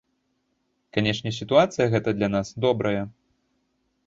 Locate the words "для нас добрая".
2.17-3.03